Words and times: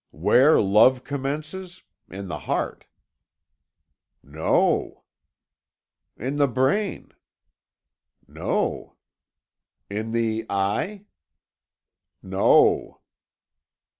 Where 0.09 0.59
love 0.59 1.03
commences? 1.03 1.83
In 2.09 2.27
the 2.27 2.39
heart." 2.49 2.87
"No." 4.23 5.03
"In 6.17 6.37
the 6.37 6.47
brain." 6.47 7.11
"No." 8.27 8.95
"In 9.91 10.09
the 10.09 10.47
eye." 10.49 11.05
"No." 12.23 13.01